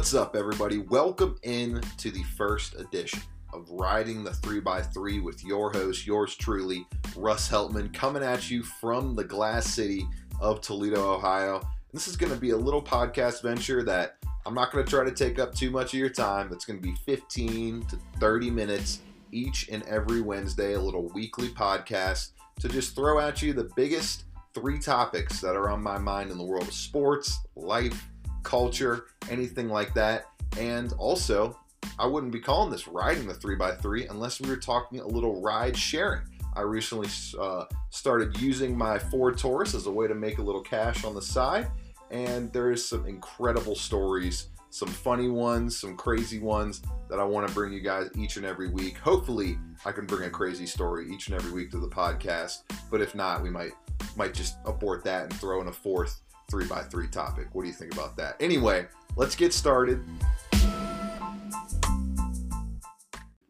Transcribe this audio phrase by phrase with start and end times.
[0.00, 0.78] What's up, everybody?
[0.78, 3.20] Welcome in to the first edition
[3.52, 9.14] of Riding the 3x3 with your host, yours truly, Russ Heltman, coming at you from
[9.14, 10.08] the Glass City
[10.40, 11.56] of Toledo, Ohio.
[11.58, 14.16] And this is going to be a little podcast venture that
[14.46, 16.48] I'm not going to try to take up too much of your time.
[16.50, 19.00] It's going to be 15 to 30 minutes
[19.32, 22.30] each and every Wednesday, a little weekly podcast
[22.60, 24.24] to just throw at you the biggest
[24.54, 28.09] three topics that are on my mind in the world of sports, life,
[28.42, 30.26] culture, anything like that.
[30.58, 31.58] And also,
[31.98, 35.76] I wouldn't be calling this riding the 3x3 unless we were talking a little ride
[35.76, 36.22] sharing.
[36.54, 37.08] I recently
[37.38, 41.14] uh, started using my Ford Taurus as a way to make a little cash on
[41.14, 41.70] the side,
[42.10, 47.46] and there is some incredible stories, some funny ones, some crazy ones that I want
[47.46, 48.98] to bring you guys each and every week.
[48.98, 53.00] Hopefully, I can bring a crazy story each and every week to the podcast, but
[53.00, 53.72] if not, we might
[54.16, 56.20] might just abort that and throw in a fourth
[56.50, 57.48] three by three topic.
[57.52, 58.36] What do you think about that?
[58.40, 60.02] Anyway, let's get started.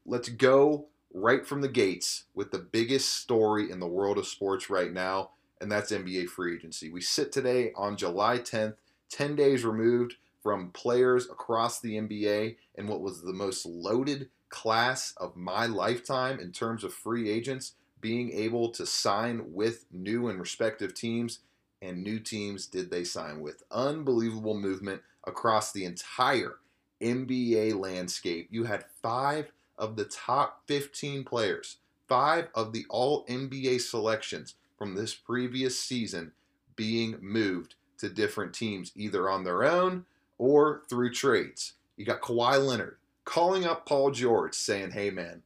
[0.05, 4.69] Let's go right from the gates with the biggest story in the world of sports
[4.69, 6.91] right now, and that's NBA free agency.
[6.91, 8.75] We sit today on July 10th,
[9.09, 15.15] 10 days removed from players across the NBA and what was the most loaded class
[15.17, 20.41] of my lifetime in terms of free agents being able to sign with new and
[20.41, 21.41] respective teams
[21.83, 23.63] and new teams did they sign with.
[23.71, 26.57] Unbelievable movement across the entire
[27.01, 28.49] NBA landscape.
[28.51, 34.95] You had five of the top 15 players, five of the all NBA selections from
[34.95, 36.33] this previous season
[36.77, 40.05] being moved to different teams, either on their own
[40.39, 41.75] or through trades.
[41.97, 45.43] You got Kawhi Leonard calling up Paul George saying, hey man,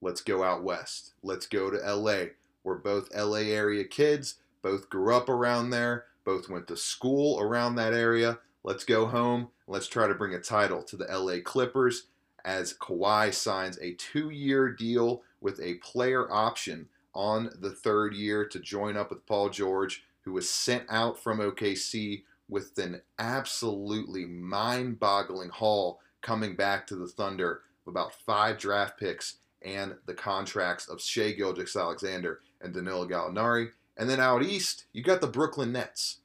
[0.00, 1.14] let's go out west.
[1.22, 2.24] Let's go to LA.
[2.64, 7.74] We're both LA area kids both grew up around there, both went to school around
[7.74, 8.38] that area.
[8.64, 9.48] Let's go home.
[9.66, 12.06] Let's try to bring a title to the LA Clippers
[12.44, 18.46] as Kawhi signs a two year deal with a player option on the third year
[18.46, 24.24] to join up with Paul George, who was sent out from OKC with an absolutely
[24.24, 30.14] mind boggling haul coming back to the Thunder of about five draft picks and the
[30.14, 33.70] contracts of Shai Gilgeous-Alexander and Danilo Gallinari.
[33.96, 36.18] And then out east, you got the Brooklyn Nets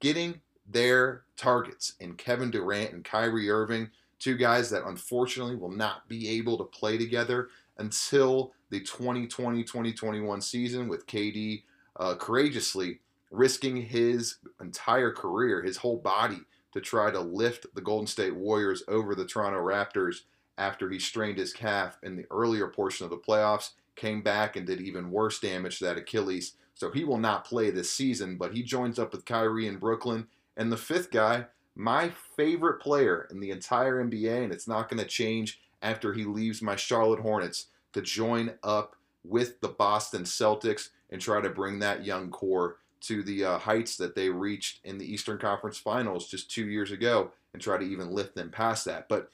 [0.00, 6.08] getting their targets in Kevin Durant and Kyrie Irving, two guys that unfortunately will not
[6.08, 11.62] be able to play together until the 2020 2021 season, with KD
[11.96, 13.00] uh, courageously
[13.30, 16.40] risking his entire career, his whole body,
[16.72, 20.22] to try to lift the Golden State Warriors over the Toronto Raptors
[20.58, 24.66] after he strained his calf in the earlier portion of the playoffs, came back and
[24.66, 28.52] did even worse damage to that Achilles so he will not play this season, but
[28.52, 30.26] he joins up with Kyrie in Brooklyn.
[30.56, 34.98] And the fifth guy, my favorite player in the entire NBA, and it's not going
[34.98, 40.88] to change after he leaves my Charlotte Hornets to join up with the Boston Celtics
[41.08, 44.98] and try to bring that young core to the uh, heights that they reached in
[44.98, 48.86] the Eastern Conference Finals just two years ago and try to even lift them past
[48.86, 49.08] that.
[49.08, 49.30] But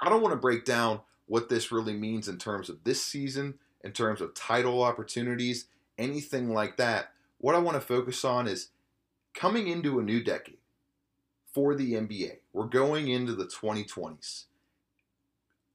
[0.00, 3.58] I don't want to break down what this really means in terms of this season,
[3.84, 5.66] in terms of title opportunities,
[5.98, 7.12] anything like that.
[7.38, 8.68] What I want to focus on is
[9.34, 10.58] coming into a new decade
[11.52, 12.38] for the NBA.
[12.52, 14.44] We're going into the 2020s.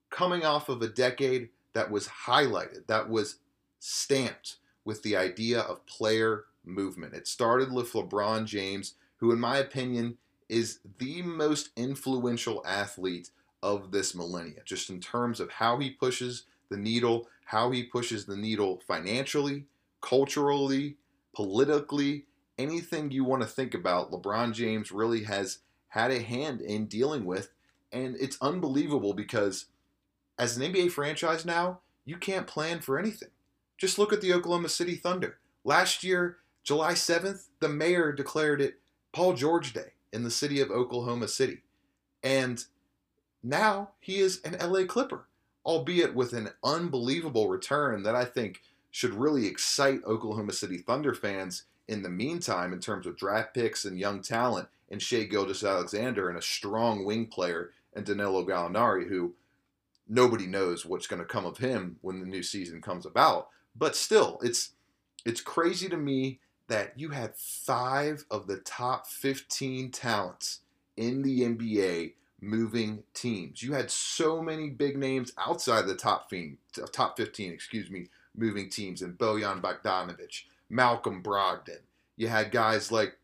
[0.10, 3.38] Coming off of a decade that was highlighted, that was
[3.80, 7.14] stamped with the idea of player movement.
[7.14, 10.18] It started with LeBron James, who, in my opinion,
[10.50, 16.44] is the most influential athlete of this millennia, just in terms of how he pushes
[16.70, 19.66] the needle, how he pushes the needle financially,
[20.04, 20.98] culturally,
[21.34, 22.26] politically,
[22.60, 25.60] anything you want to think about, LeBron James really has
[25.90, 27.50] had a hand in dealing with.
[27.92, 29.68] And it's unbelievable because
[30.38, 33.30] as an NBA franchise now, you can't plan for anything.
[33.78, 35.40] Just look at the Oklahoma City Thunder.
[35.64, 38.80] Last year, July 7th, the mayor declared it
[39.14, 41.62] Paul George Day in the city of Oklahoma City.
[42.22, 42.64] And
[43.42, 45.28] now he is an LA Clipper,
[45.66, 48.62] albeit with an unbelievable return that I think
[48.94, 53.86] should really excite Oklahoma City Thunder fans in the meantime in terms of draft picks
[53.86, 59.34] and young talent and Shai Gilgeous-Alexander and a strong wing player and Danilo Gallinari who
[60.08, 63.96] nobody knows what's going to come of him when the new season comes about but
[63.96, 64.74] still it's
[65.26, 70.60] it's crazy to me that you had 5 of the top 15 talents
[70.98, 73.64] in the NBA moving teams.
[73.64, 76.58] You had so many big names outside the top 15,
[76.92, 81.82] top 15, excuse me, moving teams and Bojan Bogdanovic, Malcolm Brogdon.
[82.16, 83.18] You had guys like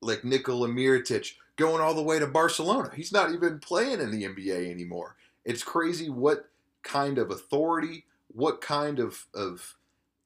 [0.00, 2.90] like Nikola Mirotic going all the way to Barcelona.
[2.94, 5.16] He's not even playing in the NBA anymore.
[5.44, 6.48] It's crazy what
[6.82, 9.76] kind of authority, what kind of, of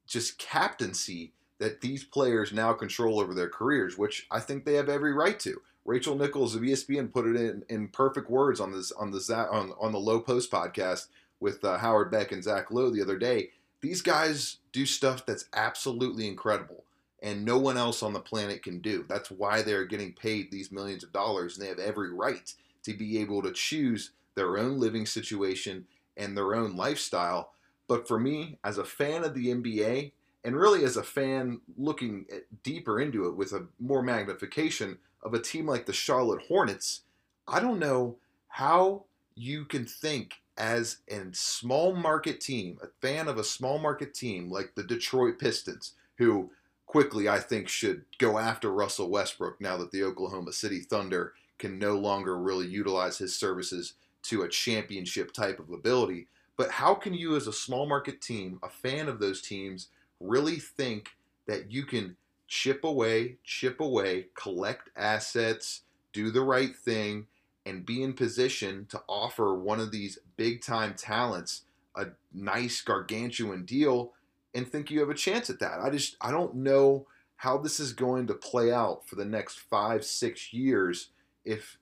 [0.07, 4.89] just captaincy that these players now control over their careers, which I think they have
[4.89, 5.61] every right to.
[5.85, 9.73] Rachel Nichols of ESPN put it in, in perfect words on this on the on,
[9.79, 11.07] on the Lowe Post podcast
[11.39, 13.49] with uh, Howard Beck and Zach Lowe the other day.
[13.81, 16.83] These guys do stuff that's absolutely incredible
[17.21, 19.05] and no one else on the planet can do.
[19.07, 22.53] That's why they're getting paid these millions of dollars, and they have every right
[22.83, 25.85] to be able to choose their own living situation
[26.17, 27.51] and their own lifestyle.
[27.87, 30.11] But for me, as a fan of the NBA,
[30.45, 32.25] and really as a fan looking
[32.63, 37.01] deeper into it with a more magnification of a team like the Charlotte Hornets,
[37.47, 38.15] I don't know
[38.47, 39.03] how
[39.35, 44.51] you can think as a small market team, a fan of a small market team
[44.51, 46.51] like the Detroit Pistons, who
[46.85, 51.79] quickly, I think, should go after Russell Westbrook now that the Oklahoma City Thunder can
[51.79, 56.27] no longer really utilize his services to a championship type of ability.
[56.57, 59.87] But how can you, as a small market team, a fan of those teams,
[60.19, 61.09] really think
[61.47, 62.17] that you can
[62.47, 67.27] chip away, chip away, collect assets, do the right thing,
[67.65, 71.63] and be in position to offer one of these big time talents
[71.95, 74.13] a nice gargantuan deal
[74.53, 75.79] and think you have a chance at that.
[75.81, 77.07] I just I don't know
[77.37, 81.09] how this is going to play out for the next five, six years
[81.45, 81.77] if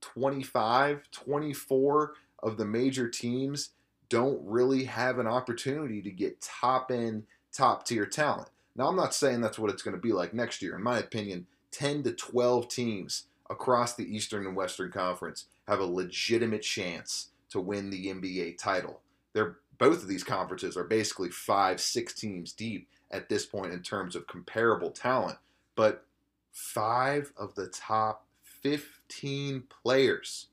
[0.00, 3.70] 25, 24 of the major teams
[4.08, 8.50] don't really have an opportunity to get top end, top tier talent.
[8.76, 10.76] Now, I'm not saying that's what it's going to be like next year.
[10.76, 13.24] In my opinion, 10 to 12 teams
[13.54, 19.00] across the Eastern and Western Conference have a legitimate chance to win the NBA title.
[19.32, 23.82] They're both of these conferences are basically five, six teams deep at this point in
[23.82, 25.38] terms of comparable talent.
[25.74, 26.06] But
[26.52, 28.26] five of the top
[28.62, 30.46] 15 players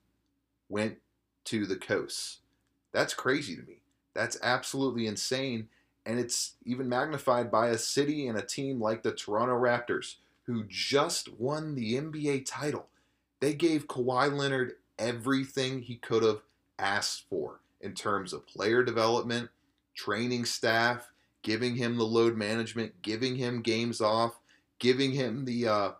[0.70, 0.98] went
[1.46, 2.40] to the coast.
[2.92, 3.82] That's crazy to me.
[4.14, 5.70] That's absolutely insane.
[6.06, 10.16] And it's even magnified by a city and a team like the Toronto Raptors,
[10.46, 12.88] who just won the NBA title.
[13.42, 16.42] They gave Kawhi Leonard everything he could have
[16.80, 19.50] asked for in terms of player development,
[19.96, 21.12] training staff,
[21.42, 24.40] giving him the load management, giving him games off,
[24.80, 25.92] giving him the uh,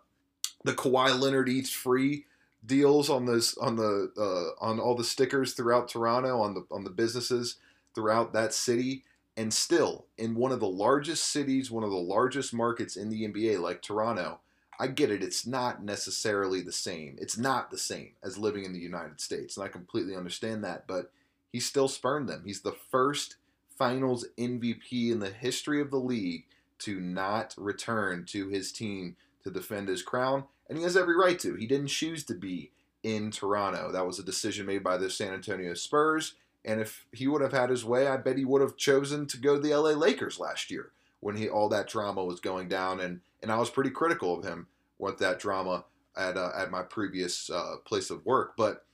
[0.64, 2.26] the Kawhi Leonard eats free
[2.64, 6.84] deals on this on the uh, on all the stickers throughout Toronto on the on
[6.84, 7.56] the businesses
[7.94, 9.04] throughout that city.
[9.34, 13.26] And still in one of the largest cities one of the largest markets in the
[13.26, 14.40] NBA like Toronto
[14.78, 18.72] I get it it's not necessarily the same it's not the same as living in
[18.72, 21.10] the United States and I completely understand that but
[21.52, 22.42] he still spurned them.
[22.46, 23.36] He's the first
[23.78, 26.46] finals MVP in the history of the league
[26.80, 31.38] to not return to his team to defend his crown, and he has every right
[31.40, 31.54] to.
[31.54, 32.72] He didn't choose to be
[33.02, 33.92] in Toronto.
[33.92, 36.34] That was a decision made by the San Antonio Spurs,
[36.64, 39.36] and if he would have had his way, I bet he would have chosen to
[39.36, 40.92] go to the LA Lakers last year
[41.22, 44.44] when he all that drama was going down, and and I was pretty critical of
[44.44, 44.66] him
[44.98, 45.84] with that drama
[46.16, 48.84] at uh, at my previous uh, place of work, but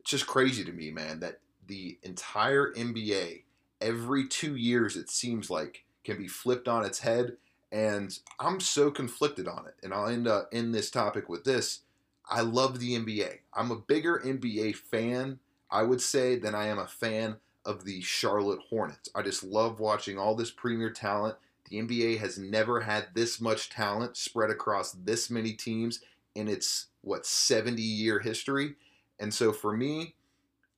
[0.00, 3.44] it's just crazy to me, man, that the entire NBA
[3.80, 7.36] every two years, it seems like, can be flipped on its head.
[7.72, 9.74] And I'm so conflicted on it.
[9.82, 11.80] And I'll end up in this topic with this.
[12.28, 13.38] I love the NBA.
[13.52, 15.38] I'm a bigger NBA fan,
[15.70, 19.08] I would say, than I am a fan of the Charlotte Hornets.
[19.14, 21.36] I just love watching all this premier talent.
[21.70, 26.00] The NBA has never had this much talent spread across this many teams
[26.34, 28.74] in its, what, 70 year history.
[29.18, 30.14] And so for me,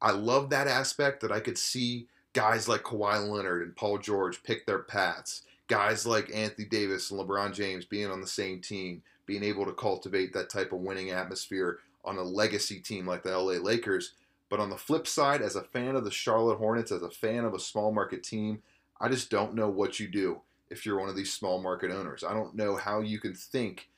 [0.01, 4.43] I love that aspect that I could see guys like Kawhi Leonard and Paul George
[4.43, 5.43] pick their paths.
[5.69, 9.73] Guys like Anthony Davis and LeBron James being on the same team, being able to
[9.73, 14.13] cultivate that type of winning atmosphere on a legacy team like the LA Lakers.
[14.49, 17.45] But on the flip side, as a fan of the Charlotte Hornets, as a fan
[17.45, 18.63] of a small market team,
[19.01, 22.25] I just don't know what you do if you're one of these small market owners.
[22.25, 23.89] I don't know how you can think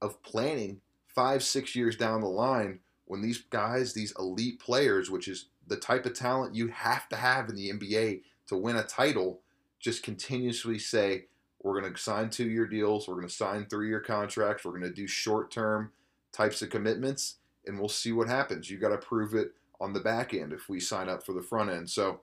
[0.00, 5.28] of planning five, six years down the line when these guys, these elite players, which
[5.28, 8.82] is the type of talent you have to have in the NBA to win a
[8.82, 9.40] title,
[9.80, 11.24] just continuously say,
[11.62, 14.70] we're going to sign two year deals, we're going to sign three year contracts, we're
[14.70, 15.90] going to do short term
[16.32, 18.70] types of commitments, and we'll see what happens.
[18.70, 21.42] You got to prove it on the back end if we sign up for the
[21.42, 21.90] front end.
[21.90, 22.20] So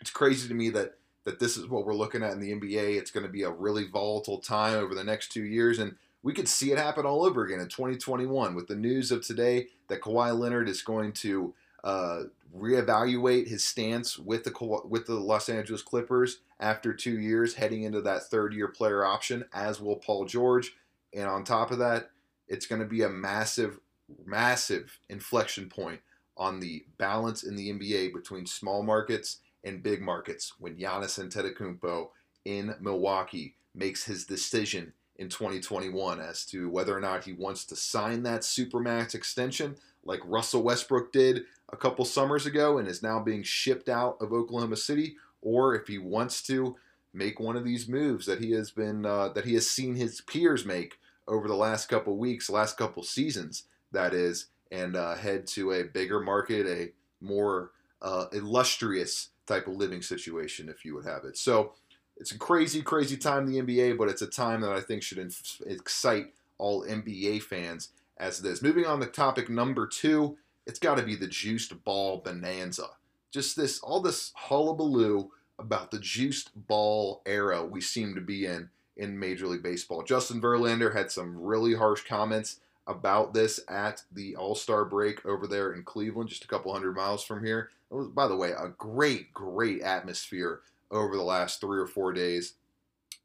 [0.00, 2.96] it's crazy to me that that this is what we're looking at in the NBA.
[2.96, 6.32] It's going to be a really volatile time over the next two years, and we
[6.32, 10.00] could see it happen all over again in 2021 with the news of today that
[10.00, 12.22] Kawhi Leonard is going to uh,
[12.56, 18.00] reevaluate his stance with the with the Los Angeles Clippers after two years, heading into
[18.02, 20.74] that third year player option, as will Paul George.
[21.12, 22.10] And on top of that,
[22.48, 23.80] it's going to be a massive
[24.24, 26.00] massive inflection point
[26.36, 32.08] on the balance in the NBA between small markets and big markets when Giannis Antetokounmpo
[32.44, 37.76] in Milwaukee makes his decision in 2021 as to whether or not he wants to
[37.76, 43.20] sign that supermax extension like Russell Westbrook did a couple summers ago and is now
[43.20, 46.76] being shipped out of Oklahoma City, or if he wants to
[47.14, 50.20] make one of these moves that he has been uh, that he has seen his
[50.22, 55.46] peers make over the last couple weeks, last couple seasons, that is, and uh, head
[55.46, 56.92] to a bigger market, a
[57.24, 61.36] more uh, illustrious type of living situation, if you would have it.
[61.36, 61.72] So
[62.16, 65.02] it's a crazy, crazy time in the NBA, but it's a time that I think
[65.02, 68.62] should inf- excite all NBA fans as it is.
[68.62, 72.90] Moving on to topic number two, it's got to be the juiced ball bonanza.
[73.32, 78.68] Just this, all this hullabaloo about the juiced ball era we seem to be in
[78.96, 80.02] in Major League Baseball.
[80.02, 85.46] Justin Verlander had some really harsh comments about this at the All Star break over
[85.46, 87.70] there in Cleveland, just a couple hundred miles from here.
[87.90, 90.60] It was, by the way, a great, great atmosphere
[90.90, 92.54] over the last three or four days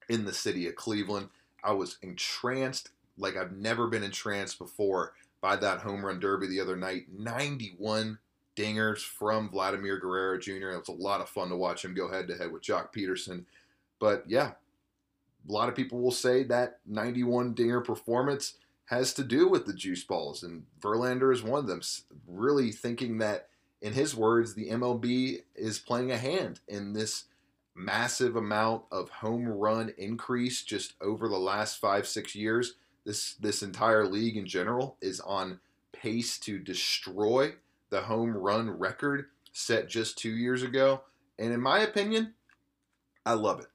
[0.10, 1.30] in the city of Cleveland.
[1.64, 6.60] I was entranced like I've never been entranced before by that home run derby the
[6.60, 7.06] other night.
[7.18, 8.20] 91
[8.56, 10.72] dingers from Vladimir Guerrero Jr.
[10.72, 12.94] It was a lot of fun to watch him go head to head with Joc
[12.94, 13.46] Pederson.
[14.00, 14.52] But yeah,
[15.48, 18.56] a lot of people will say that 91 dinger performance
[18.88, 21.82] has to do with the juice balls, and Verlander is one of them.
[22.26, 23.50] Really thinking that,
[23.82, 27.26] in his words, the MLB is playing a hand in this
[27.76, 32.76] massive amount of home run increase just over the last five six years.
[33.06, 35.60] This this entire league in general is on
[35.92, 37.54] pace to destroy
[37.90, 41.02] the home run record set just two years ago.
[41.38, 42.34] And in my opinion,
[43.26, 43.68] I love it.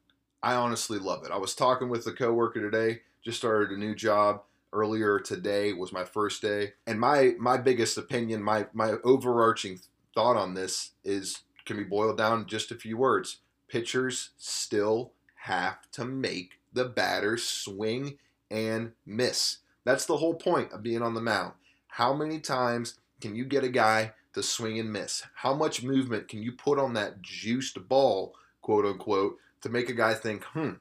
[0.42, 1.30] I honestly love it.
[1.30, 4.42] I was talking with a coworker today, just started a new job
[4.72, 6.74] earlier today was my first day.
[6.86, 9.80] And my my biggest opinion my my overarching
[10.14, 13.38] thought on this is can be boiled down just a few words?
[13.68, 15.12] Pitchers still
[15.44, 18.18] have to make the batter swing
[18.50, 19.58] and miss.
[19.84, 21.54] That's the whole point of being on the mound.
[21.88, 25.22] How many times can you get a guy to swing and miss?
[25.34, 29.94] How much movement can you put on that juiced ball quote unquote to make a
[29.94, 30.72] guy think hmm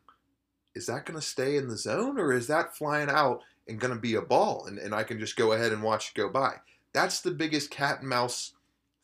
[0.73, 3.93] is that going to stay in the zone or is that flying out and going
[3.93, 6.29] to be a ball and, and I can just go ahead and watch it go
[6.29, 6.55] by.
[6.93, 8.53] That's the biggest cat and mouse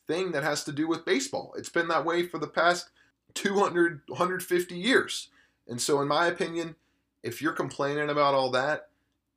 [0.07, 1.53] thing that has to do with baseball.
[1.57, 2.89] It's been that way for the past
[3.33, 5.29] 200, 150 years.
[5.67, 6.75] And so, in my opinion,
[7.23, 8.89] if you're complaining about all that,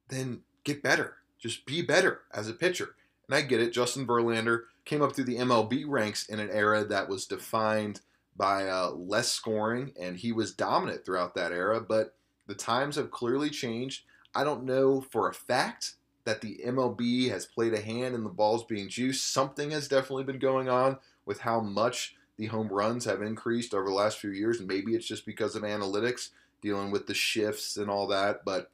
[0.09, 1.17] then get better.
[1.39, 2.95] Just be better as a pitcher.
[3.27, 3.73] And I get it.
[3.73, 8.01] Justin Verlander came up through the MLB ranks in an era that was defined
[8.37, 11.81] by uh, less scoring, and he was dominant throughout that era.
[11.81, 12.15] But
[12.47, 14.05] the times have clearly changed.
[14.35, 15.95] I don't know for a fact
[16.25, 19.33] that the MLB has played a hand in the balls being juiced.
[19.33, 23.87] Something has definitely been going on with how much the home runs have increased over
[23.89, 24.61] the last few years.
[24.61, 26.31] Maybe it's just because of analytics
[26.63, 28.45] dealing with the shifts and all that.
[28.45, 28.71] But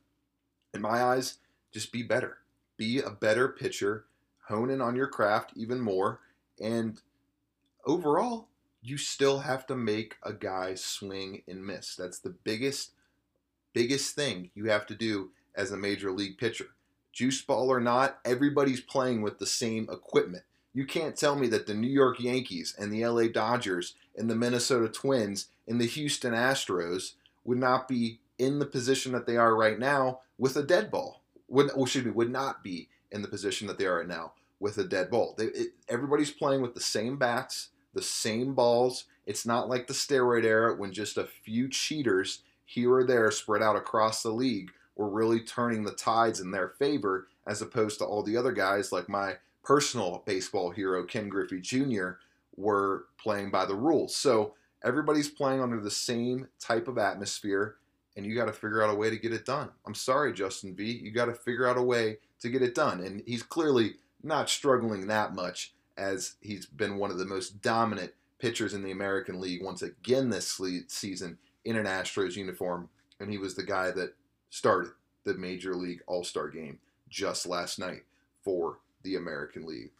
[0.75, 1.39] in my eyes,
[1.73, 2.39] just be better.
[2.77, 4.05] Be a better pitcher.
[4.49, 6.21] Hone in on your craft even more.
[6.61, 7.01] And
[7.85, 8.49] overall,
[8.83, 11.97] you still have to make a guy swing and miss.
[11.97, 12.93] That's the biggest,
[13.73, 16.67] biggest thing you have to do as a major league pitcher.
[17.13, 20.45] Juice ball or not, everybody's playing with the same equipment.
[20.75, 24.37] You can't tell me that the New York Yankees and the LA Dodgers and the
[24.37, 27.13] Minnesota Twins and the Houston Astros
[27.45, 31.23] would not be in the position that they are right now with a dead ball.
[31.49, 34.33] Would, well, excuse me, would not be in the position that they are right now
[34.61, 35.35] with a dead ball.
[35.39, 39.05] They, it, everybody's playing with the same bats, the same balls.
[39.25, 43.63] It's not like the steroid era when just a few cheaters here or there spread
[43.63, 48.05] out across the league were really turning the tides in their favor as opposed to
[48.05, 52.12] all the other guys like my personal baseball hero Ken Griffey Jr.
[52.57, 54.17] were playing by the rules.
[54.17, 57.76] So everybody's playing under the same type of atmosphere
[58.17, 59.69] and you got to figure out a way to get it done.
[59.87, 63.00] I'm sorry Justin V, you got to figure out a way to get it done
[63.00, 68.12] and he's clearly not struggling that much as he's been one of the most dominant
[68.38, 72.88] pitchers in the American League once again this season in an Astros uniform
[73.19, 74.15] and he was the guy that
[74.57, 74.93] started
[75.25, 76.79] the Major League All Star game
[77.11, 78.05] just last night
[78.43, 79.91] for the American League.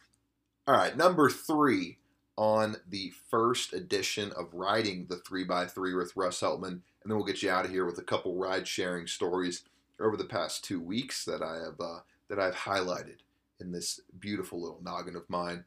[0.65, 1.99] All right, number three
[2.37, 6.67] on the first edition of Riding the 3x3 with Russ Heltman.
[6.67, 9.63] And then we'll get you out of here with a couple ride sharing stories
[9.99, 13.19] over the past two weeks that I have uh, that I've highlighted
[13.59, 15.65] in this beautiful little noggin of mine.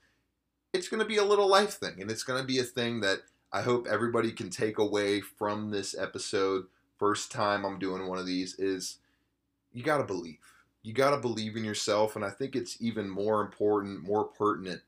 [0.73, 3.01] It's going to be a little life thing, and it's going to be a thing
[3.01, 3.21] that
[3.53, 6.67] I hope everybody can take away from this episode
[7.01, 8.99] first time I'm doing one of these is
[9.73, 10.39] you got to believe.
[10.83, 12.17] you got to believe in yourself.
[12.17, 14.83] And I think it's even more important, more pertinent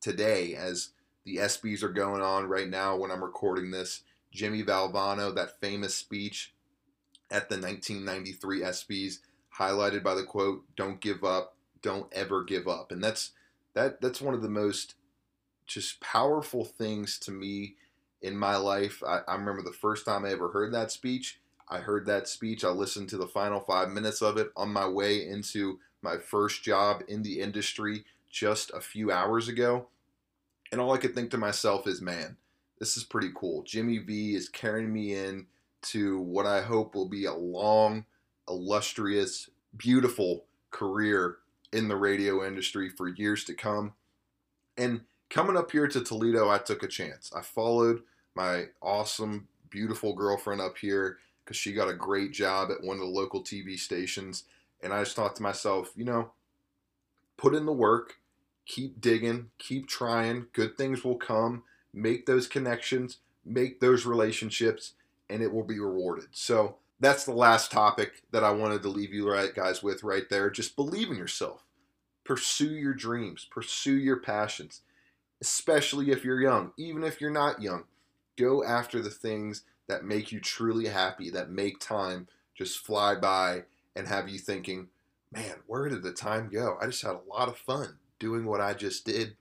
[0.00, 0.90] today as
[1.26, 4.02] the ESPYs are going on right now when I'm recording this.
[4.32, 6.54] Jimmy Valvano, that famous speech
[7.30, 9.18] at the 1993 ESPYs,
[9.58, 13.32] highlighted by the quote, "Don't give up, don't ever give up," and that's
[13.74, 14.00] that.
[14.02, 14.96] That's one of the most
[15.66, 17.76] just powerful things to me
[18.22, 19.02] in my life.
[19.06, 21.40] I, I remember the first time I ever heard that speech.
[21.68, 22.64] I heard that speech.
[22.64, 26.62] I listened to the final five minutes of it on my way into my first
[26.62, 29.88] job in the industry just a few hours ago.
[30.70, 32.36] And all I could think to myself is, man,
[32.78, 33.62] this is pretty cool.
[33.62, 35.46] Jimmy V is carrying me in
[35.82, 38.04] to what I hope will be a long,
[38.48, 41.36] illustrious, beautiful career
[41.72, 43.94] in the radio industry for years to come.
[44.76, 47.32] And coming up here to Toledo, I took a chance.
[47.34, 48.02] I followed
[48.34, 53.02] my awesome, beautiful girlfriend up here because she got a great job at one of
[53.02, 54.44] the local TV stations.
[54.82, 56.32] And I just thought to myself, you know,
[57.36, 58.16] put in the work,
[58.66, 60.46] keep digging, keep trying.
[60.52, 61.62] Good things will come.
[61.92, 64.92] Make those connections, make those relationships,
[65.30, 66.28] and it will be rewarded.
[66.32, 70.50] So that's the last topic that I wanted to leave you guys with right there.
[70.50, 71.64] Just believe in yourself.
[72.24, 74.80] Pursue your dreams, pursue your passions,
[75.42, 76.72] especially if you're young.
[76.78, 77.84] Even if you're not young,
[78.38, 83.64] go after the things that make you truly happy, that make time just fly by
[83.96, 84.88] and have you thinking,
[85.32, 86.78] man, where did the time go?
[86.80, 89.36] I just had a lot of fun doing what I just did.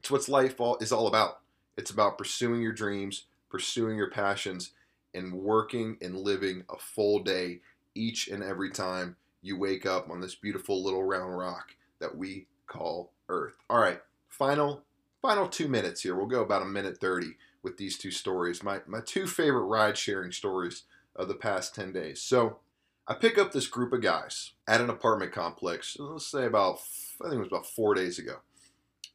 [0.00, 1.40] It's what life all, is all about.
[1.76, 4.72] It's about pursuing your dreams, pursuing your passions,
[5.14, 7.60] and working and living a full day
[7.94, 12.46] each and every time you wake up on this beautiful little round rock that we
[12.66, 13.54] call Earth.
[13.70, 14.82] All right, final
[15.22, 16.14] final two minutes here.
[16.14, 18.62] We'll go about a minute 30 with these two stories.
[18.62, 20.84] My, my two favorite ride sharing stories
[21.16, 22.20] of the past 10 days.
[22.20, 22.58] So
[23.06, 26.80] I pick up this group of guys at an apartment complex, let's say about,
[27.20, 28.36] I think it was about four days ago.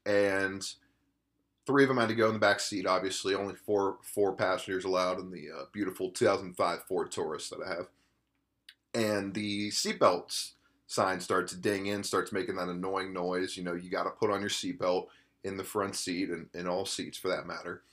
[0.06, 0.66] And
[1.66, 3.36] three of them had to go in the back seat, obviously.
[3.36, 7.88] Only four four passengers allowed in the uh, beautiful 2005 Ford Taurus that I have.
[8.94, 10.52] And the seatbelts
[10.88, 13.58] sign starts ding in, starts making that annoying noise.
[13.58, 15.08] You know, you got to put on your seatbelt
[15.44, 17.84] in the front seat and in all seats for that matter.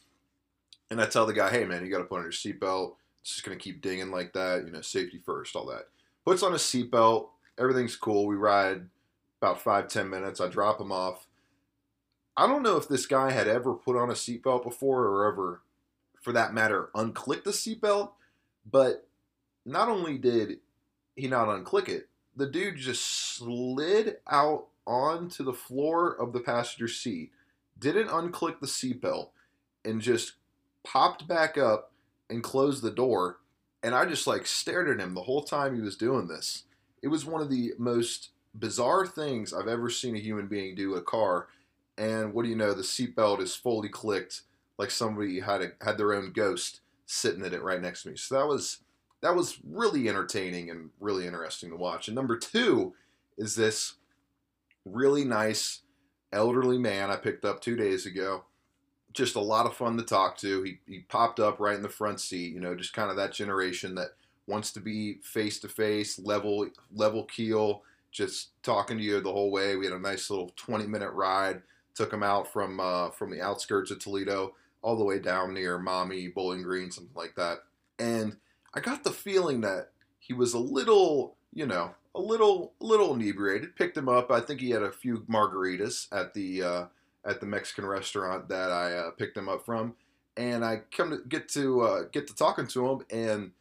[0.90, 2.94] And I tell the guy, hey man, you got to put on your seatbelt.
[3.20, 4.64] It's just gonna keep dinging like that.
[4.64, 5.88] You know, safety first, all that.
[6.24, 7.28] Puts on a seatbelt.
[7.58, 8.26] Everything's cool.
[8.26, 8.86] We ride
[9.40, 10.40] about five ten minutes.
[10.40, 11.26] I drop him off.
[12.36, 15.62] I don't know if this guy had ever put on a seatbelt before or ever,
[16.22, 18.12] for that matter, unclick the seatbelt.
[18.70, 19.06] But
[19.66, 20.60] not only did
[21.16, 23.04] he not unclick it, the dude just
[23.36, 27.32] slid out onto the floor of the passenger seat,
[27.78, 29.30] didn't unclick the seatbelt,
[29.84, 30.34] and just
[30.84, 31.92] popped back up
[32.28, 33.38] and closed the door.
[33.82, 36.64] And I just like stared at him the whole time he was doing this.
[37.02, 40.94] It was one of the most bizarre things I've ever seen a human being do
[40.94, 41.48] a car.
[41.96, 42.74] And what do you know?
[42.74, 44.42] The seatbelt is fully clicked,
[44.78, 48.16] like somebody had a, had their own ghost sitting in it right next to me.
[48.16, 48.78] So that was
[49.22, 52.08] that was really entertaining and really interesting to watch.
[52.08, 52.94] And number two
[53.36, 53.94] is this
[54.84, 55.80] really nice
[56.32, 58.44] elderly man I picked up two days ago
[59.12, 60.62] just a lot of fun to talk to.
[60.62, 63.32] He, he popped up right in the front seat, you know, just kind of that
[63.32, 64.10] generation that
[64.46, 69.50] wants to be face to face, level level keel, just talking to you the whole
[69.50, 69.76] way.
[69.76, 71.62] We had a nice little 20 minute ride.
[71.94, 75.78] Took him out from uh, from the outskirts of Toledo all the way down near
[75.78, 77.58] Maumee, Bowling Green, something like that.
[77.98, 78.36] And
[78.74, 83.14] I got the feeling that he was a little, you know, a little a little
[83.14, 83.76] inebriated.
[83.76, 84.30] Picked him up.
[84.30, 86.84] I think he had a few margaritas at the uh,
[87.24, 89.94] at the Mexican restaurant that I uh, picked him up from,
[90.36, 93.52] and I come to get to uh, get to talking to him, and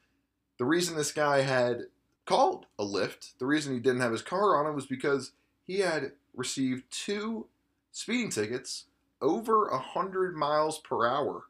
[0.58, 1.84] the reason this guy had
[2.26, 5.32] called a Lyft, the reason he didn't have his car on him was because
[5.66, 7.48] he had received two
[7.92, 8.86] speeding tickets
[9.22, 11.44] over a hundred miles per hour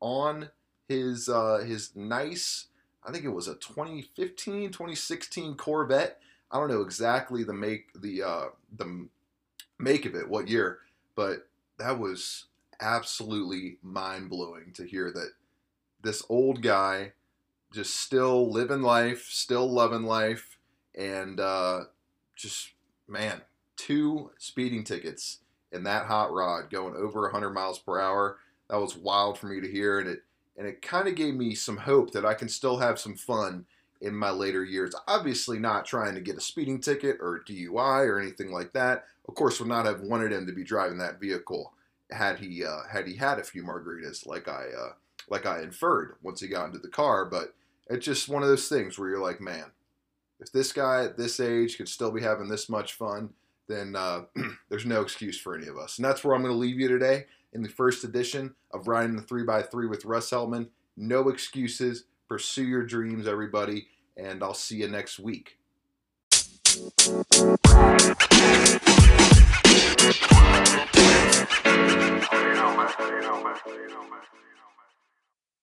[0.00, 0.50] on
[0.88, 2.66] his uh, his nice,
[3.04, 6.20] I think it was a 2015, 2016 Corvette.
[6.50, 8.44] I don't know exactly the make the uh,
[8.76, 9.08] the
[9.78, 10.78] make of it, what year,
[11.14, 12.46] but that was
[12.80, 15.30] absolutely mind blowing to hear that
[16.02, 17.12] this old guy
[17.72, 20.58] just still living life, still loving life,
[20.94, 21.80] and uh,
[22.34, 22.70] just
[23.08, 23.42] man,
[23.76, 25.40] two speeding tickets
[25.72, 28.38] in that hot rod going over 100 miles per hour.
[28.70, 30.22] That was wild for me to hear, and it
[30.56, 33.66] and it kind of gave me some hope that I can still have some fun
[34.00, 34.94] in my later years.
[35.08, 39.04] Obviously, not trying to get a speeding ticket or DUI or anything like that.
[39.28, 41.72] Of course, would not have wanted him to be driving that vehicle
[42.10, 44.92] had he uh, had he had a few margaritas, like I uh,
[45.28, 47.24] like I inferred once he got into the car.
[47.24, 47.54] But
[47.88, 49.66] it's just one of those things where you're like, man,
[50.40, 53.30] If this guy at this age could still be having this much fun,
[53.68, 54.22] then uh,
[54.68, 55.98] there's no excuse for any of us.
[55.98, 59.16] And that's where I'm going to leave you today in the first edition of Riding
[59.16, 60.68] the 3x3 with Russ Heltman.
[60.96, 62.04] No excuses.
[62.28, 63.86] Pursue your dreams, everybody,
[64.16, 65.58] and I'll see you next week.
[66.74, 66.92] You
[72.54, 72.90] know, man.
[72.98, 73.56] You know, man.
[73.66, 74.20] You know, man.